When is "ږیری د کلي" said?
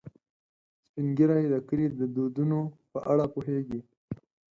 1.17-1.87